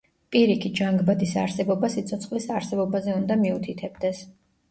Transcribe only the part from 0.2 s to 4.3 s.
პირიქით, ჟანგბადის არსებობა სიცოცხლის არსებობაზე უნდა მიუთითებდეს.